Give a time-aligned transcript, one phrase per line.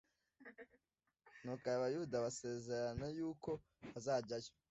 [1.41, 3.49] nuko abayuda basezerana yuko
[3.91, 4.51] bazajyayo